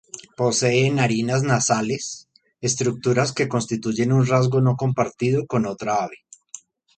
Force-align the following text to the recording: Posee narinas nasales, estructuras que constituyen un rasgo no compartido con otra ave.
Posee 0.35 0.89
narinas 0.89 1.43
nasales, 1.43 2.27
estructuras 2.59 3.33
que 3.33 3.47
constituyen 3.47 4.11
un 4.11 4.25
rasgo 4.25 4.59
no 4.59 4.75
compartido 4.75 5.45
con 5.45 5.67
otra 5.67 6.03
ave. 6.05 6.25